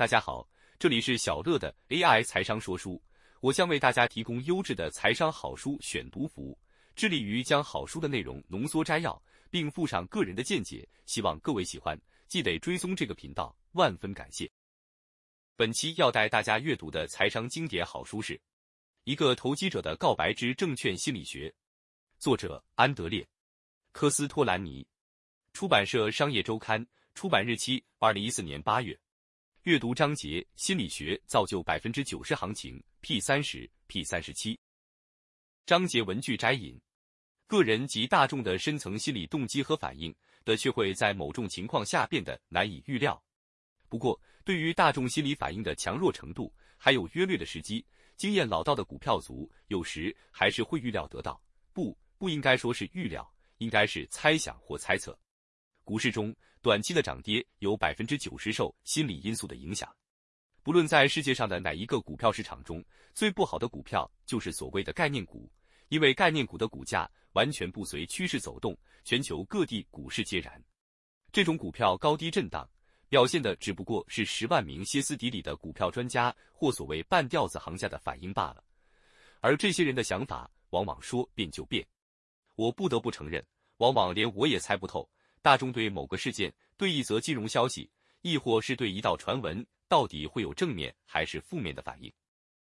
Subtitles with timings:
[0.00, 0.48] 大家好，
[0.78, 2.98] 这里是小乐的 AI 财商说书，
[3.40, 6.58] 我将为大家提供优质的财商好书选读服务，
[6.96, 14.50] 致力于将好书的内容浓缩摘要，并附上个人的见解，希望各位喜欢，记得追踪这个频道，万分感谢。
[15.54, 18.34] 本期要带大家阅读的财商经典好书是
[19.04, 21.50] 《一个投机者的告白之证券心理学》，
[22.18, 23.22] 作者安德烈·
[23.92, 24.86] 科斯托兰尼，
[25.52, 28.98] 出版社商业周刊，出版日期二零一四年八月。
[29.64, 32.82] 阅读章节：心理学造就百分之九十行情。
[33.02, 34.58] P 三十 P 三十七。
[35.66, 36.80] 章节文句摘引：
[37.46, 40.14] 个人及大众的深层心理动机和反应
[40.46, 43.22] 的确会在某种情况下变得难以预料。
[43.86, 47.84] 不过，对于大众心理反应的强弱程度，还有约略的时机，
[48.16, 51.38] 经验老道的股票族有时还是会预料得到。
[51.74, 55.18] 不，不应该说是预料，应该是猜想或猜测。
[55.90, 56.32] 股市中。
[56.62, 59.92] 短期的涨跌有百分之九十受心理因素的影响。
[60.62, 65.50] 不论在世界上的哪一个股票市场中，最不好的股票就是所谓的概念股，
[65.88, 70.62] 因为概念股的股价完全不随趋势走动，全球各地股市皆然。
[71.32, 72.64] 这种股票高低震荡，
[73.08, 78.62] 表现的只不过是十万名歇斯底里的股票专家或所谓半吊子行家的反应罢了。
[79.40, 81.84] 而这些人的想法往往说变就变。
[82.54, 83.44] 我不得不承认，
[83.78, 85.10] 往往连我也猜不透。
[85.42, 92.12] 大众对某个事件、对一则金融消息，亦或是对一道传闻，到底会有正面还是负面的反应？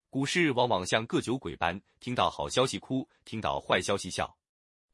[0.08, 4.34] 股市往往像个酒鬼般，听到好消息哭，听到坏消息笑。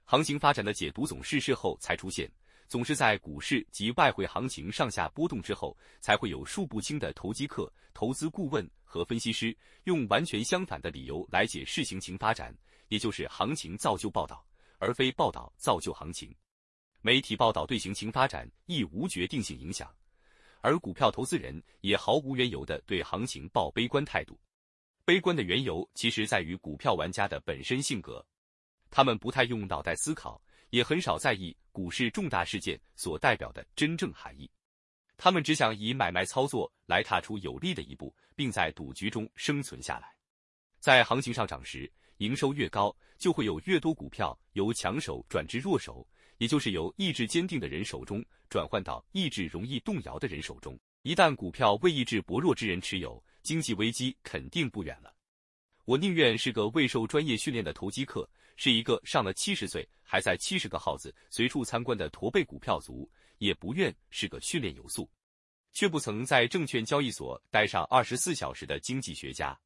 [0.05, 2.29] 行情发展的解读总是事后才出现，
[2.67, 12.53] 总是在股市及外汇行情上下波动之后，才会有数不清的投机客、投资顾问和分析师用完全相反的理由来解释行情发展，
[12.89, 14.45] 也就是行情造就报道，
[14.79, 16.35] 而非报道造就行情。
[17.01, 19.89] 媒体报道对行情发展亦无决定性影响，
[20.61, 24.39] 而股票投资人也毫无缘由的对行情抱悲观态度。
[25.05, 28.25] 悲观的缘由其实在于股票玩家的本身性格，
[28.91, 34.51] 他们不太用脑袋思考，也很少在意股市重大事件所代表的真正含义。
[35.17, 40.15] 他们只想以买卖操作来踏出有利的一步，并在赌局中生存下来。
[40.79, 46.07] 在行情上涨时，营收越高，就会有越多股票由强手转至弱手。
[46.39, 50.79] 也就是由意志坚定的人手中转换到意志容易动摇的人手中。
[51.03, 55.15] 一旦股票为意志薄弱之人持有，经济危机肯定不远了。
[55.85, 65.09] 我宁愿是个未受专业训练的投机客，是一个上了七十岁还在七十个号子随处参观的驼背股票族，也不愿是个训练有素，
[65.73, 69.59] 却不曾在证券交易所待上二十四小时的经济学家。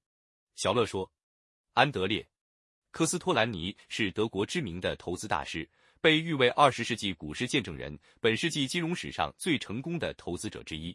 [0.55, 1.11] 小乐说
[1.73, 2.23] ：“安德烈·
[2.91, 5.69] 科斯托兰尼是德国知名的投资大师。”
[6.03, 10.93] 被誉为二十世纪股市见证人，本世纪金融史上最成功的投资者之一。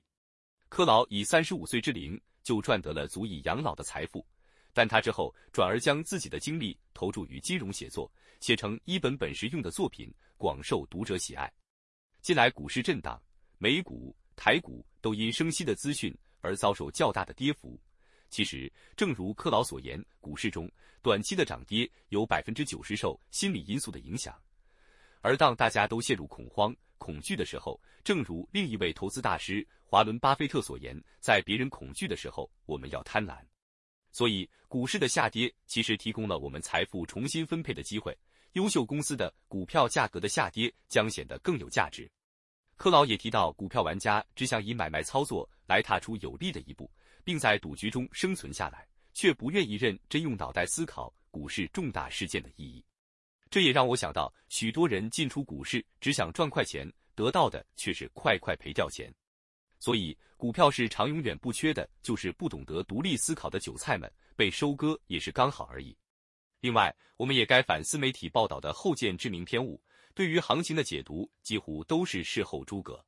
[0.68, 4.28] 克劳以三十五岁之龄就赚得了足以养老的财富，
[4.73, 11.50] 但他之后转而将自己的精力投注于金融写作，写成一本本实用的作品，广受读者喜爱。
[12.22, 13.18] 近来股市震荡，
[13.59, 17.79] 美股、台股都因生息的资讯而遭受较大的跌幅。
[18.29, 20.69] 其实，正如克劳所言，股市中
[21.01, 24.38] 短期的涨跌有百分之九十受心理因素的影响。
[25.27, 33.38] 而当大家都陷入恐慌、恐惧的时候，正如另一位投资大师华伦·巴菲特所言，在别人恐惧的时候，我们要贪婪。
[34.09, 38.17] 所以，股市的下跌其实提供了我们财富重新分配的机会。
[38.53, 42.09] 优秀公司的股票价格的下跌将显得更有价值。
[42.77, 46.89] 克劳也提到，股票玩家只想以买卖操作来踏出有利的一步，
[47.25, 52.81] 并在赌局中生存下来，却不愿意认真用脑袋思考股市重大事件的意义。
[53.49, 59.13] 这也让我想到，许多人进出股市只想赚快钱，得到的却是快快赔掉钱。
[59.79, 65.95] 所以，股票市场永远不缺的就是不懂得独立思考的韭菜们，被收割也是刚好而已。
[66.59, 69.79] 另外，我们也该反思媒体报道的后见之明偏误，
[70.13, 73.03] 对于行情的解读几乎都是事后诸葛。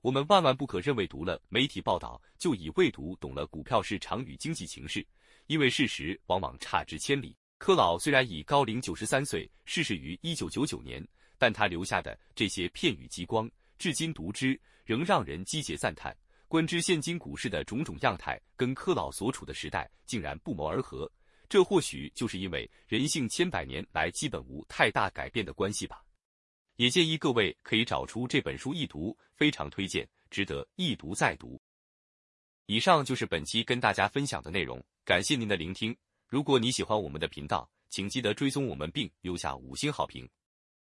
[0.00, 5.04] 我们万万不可认为读了媒体报道就已未读懂了股票市场与经济情势，
[5.48, 7.36] 因为事实往往差之千里。
[7.58, 11.06] 柯老虽然已高龄九十三岁，逝世于一九九九年，
[11.38, 16.16] 但他留下的这些片语激光，至今读之仍让人击节赞叹。
[16.48, 21.10] 观之现今股市的种种样态，跟柯老所处的时代竟然不谋而合，
[21.48, 26.04] 这或许就是因为人性千百年来基本无太大改变的关系吧。
[26.76, 31.60] 也建议各位可以找出这本书一读，非常推荐，值得一读再读。
[32.66, 35.96] 以上就是本期跟大家分享的内容，感谢您的聆听。
[36.28, 40.28] 如果你喜欢我们的频道，请记得追踪我们并留下五星好评。